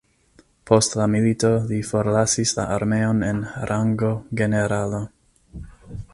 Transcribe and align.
Post 0.69 0.95
la 0.99 1.05
milito 1.15 1.51
li 1.73 1.77
forlasis 1.89 2.55
la 2.61 2.65
armeon 2.79 3.23
en 3.29 3.45
rango 3.73 4.11
generalo. 4.43 5.05